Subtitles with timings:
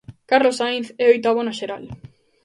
[0.29, 1.83] Carlos Sainz é oitavo na xeral.